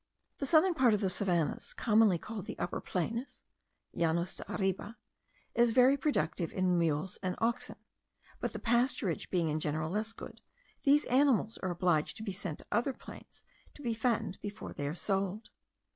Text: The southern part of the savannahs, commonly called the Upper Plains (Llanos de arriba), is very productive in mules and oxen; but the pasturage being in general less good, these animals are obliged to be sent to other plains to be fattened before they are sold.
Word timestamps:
The 0.39 0.47
southern 0.47 0.73
part 0.73 0.95
of 0.95 1.01
the 1.01 1.11
savannahs, 1.11 1.73
commonly 1.75 2.17
called 2.17 2.47
the 2.47 2.57
Upper 2.57 2.81
Plains 2.81 3.43
(Llanos 3.93 4.35
de 4.35 4.51
arriba), 4.51 4.97
is 5.53 5.73
very 5.73 5.95
productive 5.95 6.51
in 6.53 6.79
mules 6.79 7.19
and 7.21 7.35
oxen; 7.37 7.75
but 8.39 8.51
the 8.51 8.57
pasturage 8.57 9.27
being 9.29 9.47
in 9.49 9.59
general 9.59 9.91
less 9.91 10.11
good, 10.11 10.41
these 10.81 11.05
animals 11.05 11.59
are 11.59 11.69
obliged 11.69 12.17
to 12.17 12.23
be 12.23 12.33
sent 12.33 12.57
to 12.57 12.65
other 12.71 12.93
plains 12.93 13.43
to 13.75 13.83
be 13.83 13.93
fattened 13.93 14.39
before 14.41 14.73
they 14.73 14.87
are 14.87 14.95
sold. 14.95 15.51